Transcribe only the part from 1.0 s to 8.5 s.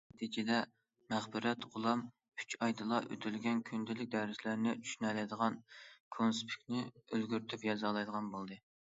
مەغپىرەت غۇلام ئۈچ ئايدىلا، ئۆتۈلگەن كۈندىلىك دەرسلەرنى چۈشىنەلەيدىغان، كونسپىكنى ئۈلگۈرتۈپ يازالايدىغان